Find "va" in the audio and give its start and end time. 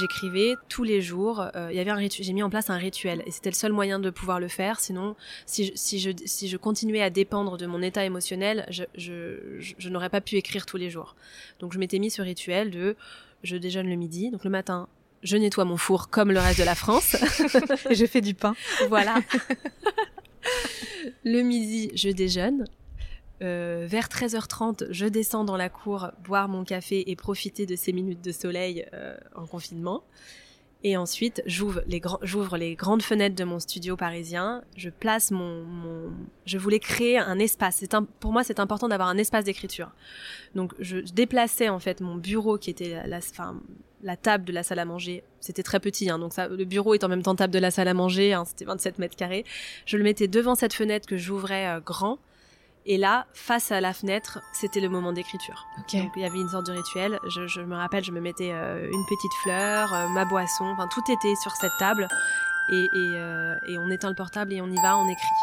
64.82-64.98